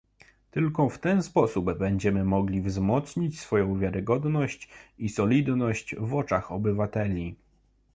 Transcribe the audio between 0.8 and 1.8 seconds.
w ten sposób